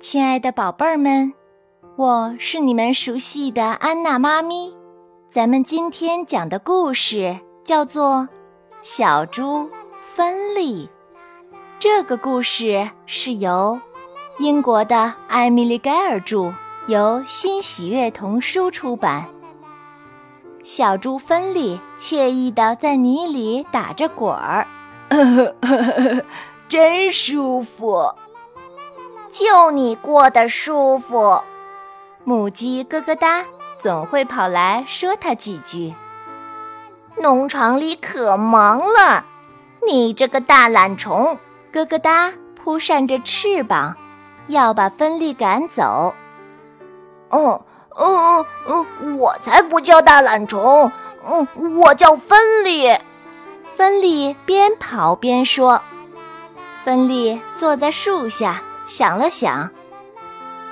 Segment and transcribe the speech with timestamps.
[0.00, 1.30] 亲爱的宝贝儿们，
[1.96, 4.74] 我是你们熟悉的安娜妈咪。
[5.28, 8.14] 咱们今天讲的故事叫做
[8.80, 9.68] 《小猪
[10.02, 10.86] 芬利》。
[11.78, 13.78] 这个故事是由
[14.38, 16.50] 英国的艾米丽·盖尔著，
[16.86, 19.26] 由新喜悦童书出版。
[20.62, 24.66] 小猪芬利惬意地在泥里打着滚儿，
[26.66, 28.10] 真舒服。
[29.32, 31.42] 就你过得舒服，
[32.24, 33.44] 母鸡咯咯哒
[33.78, 35.94] 总会跑来说他几句。
[37.16, 39.24] 农场里可忙了，
[39.86, 41.38] 你这个大懒虫，
[41.72, 43.96] 咯咯哒扑扇着翅膀，
[44.48, 46.14] 要把芬利赶走。
[47.28, 47.62] 哦，
[47.96, 50.90] 嗯嗯嗯，我才不叫大懒虫，
[51.28, 52.88] 嗯，我叫芬利。
[53.68, 55.80] 芬利边跑边说。
[56.82, 58.62] 芬利坐在树下。
[58.90, 59.70] 想了想，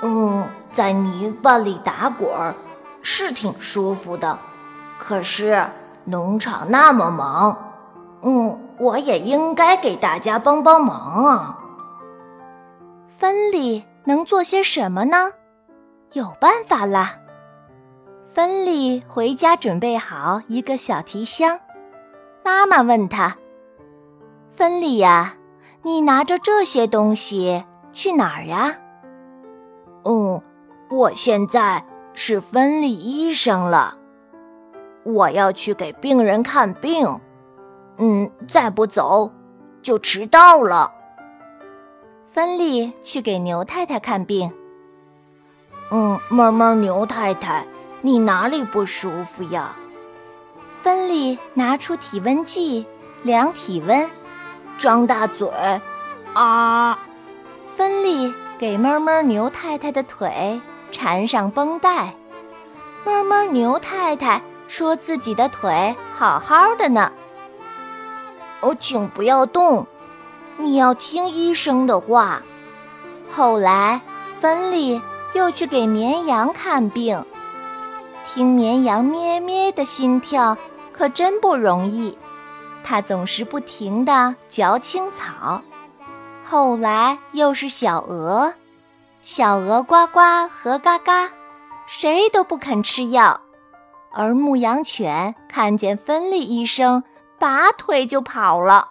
[0.02, 2.52] 嗯，在泥巴里打滚儿
[3.00, 4.36] 是挺舒服的，
[4.98, 5.64] 可是
[6.04, 7.56] 农场那么忙，
[8.22, 11.58] 嗯，我也应该给大家帮帮忙啊。
[13.06, 15.30] 芬利能做些什么呢？
[16.14, 17.14] 有办法啦！
[18.24, 21.60] 芬利回家准备好一个小提箱，
[22.44, 23.36] 妈妈问他
[24.50, 25.36] ：“芬利呀，
[25.82, 28.74] 你拿着这些东西。”去哪儿呀？
[30.04, 30.40] 嗯，
[30.90, 33.96] 我现在是芬利医生了，
[35.04, 37.20] 我要去给病人看病。
[37.98, 39.30] 嗯，再不走
[39.82, 40.92] 就迟到了。
[42.22, 44.52] 芬利去给牛太太看病。
[45.90, 47.66] 嗯，猫猫牛太太，
[48.02, 49.74] 你哪里不舒服呀？
[50.80, 52.86] 芬利拿出体温计
[53.24, 54.08] 量体温，
[54.78, 55.50] 张大嘴，
[56.34, 56.98] 啊！
[57.78, 62.12] 芬利给哞哞牛太太的腿缠上绷带，
[63.04, 67.12] 哞哞牛太太说自己的腿好好的呢。
[68.62, 69.86] 哦，请不要动，
[70.56, 72.42] 你要听医生的话。
[73.30, 74.00] 后来，
[74.32, 75.00] 芬利
[75.34, 77.24] 又去给绵羊看病，
[78.26, 80.58] 听绵羊咩咩的心跳
[80.92, 82.18] 可真不容易，
[82.82, 85.62] 它总是不停地嚼青草。
[86.50, 88.54] 后来又是小鹅，
[89.20, 91.30] 小鹅呱呱和嘎嘎，
[91.86, 93.38] 谁都不肯吃药。
[94.10, 97.04] 而牧羊犬看见芬利医生，
[97.38, 98.88] 拔腿就跑了。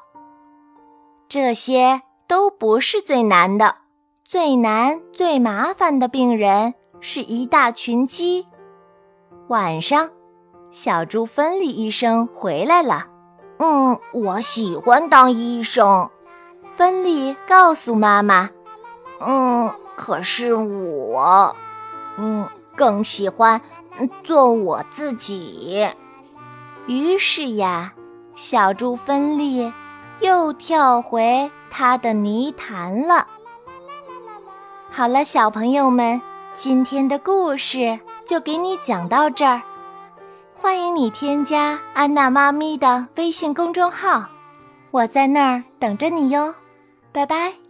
[1.27, 3.77] 这些都不是最难的，
[4.23, 8.45] 最难、最麻烦的病人是一大群鸡。
[9.47, 10.11] 晚上，
[10.69, 13.07] 小猪芬利医生回来了。
[13.57, 16.07] 嗯，我喜欢当医生。
[16.77, 18.47] 芬利告诉妈妈
[19.19, 21.55] ：“嗯，可是我，
[22.17, 23.59] 嗯，更喜欢
[24.23, 25.87] 做我自己。”
[26.85, 27.91] 于是呀，
[28.35, 29.73] 小猪芬利
[30.19, 33.25] 又跳回他的泥潭了。
[34.91, 36.21] 好了，小朋友们，
[36.53, 39.59] 今天的故事就给你讲到这儿。
[40.55, 44.25] 欢迎你添加安娜妈咪的微信公众号，
[44.91, 46.53] 我在那儿等着你哟。
[47.17, 47.66] 拜拜。